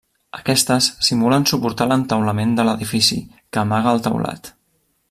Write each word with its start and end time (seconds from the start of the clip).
Aquestes 0.35 0.87
simulen 1.07 1.45
suportar 1.51 1.87
l'entaulament 1.91 2.57
de 2.61 2.67
l'edifici, 2.71 3.21
que 3.35 3.65
amaga 3.67 3.97
el 3.97 4.07
teulat. 4.09 4.53